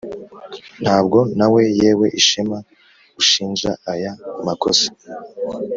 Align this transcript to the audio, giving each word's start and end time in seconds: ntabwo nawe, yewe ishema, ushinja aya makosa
ntabwo 0.83 1.17
nawe, 1.37 1.61
yewe 1.79 2.07
ishema, 2.19 2.57
ushinja 3.21 3.71
aya 3.91 4.11
makosa 4.45 4.87